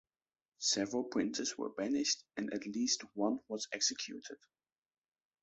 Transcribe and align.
Several 0.57 1.03
printers 1.03 1.59
were 1.59 1.69
banished 1.69 2.23
and 2.35 2.51
at 2.55 2.65
least 2.65 3.03
one 3.13 3.39
was 3.47 3.67
executed. 3.71 4.39